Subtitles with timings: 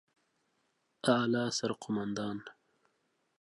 [1.11, 2.39] اعلى سرقومندان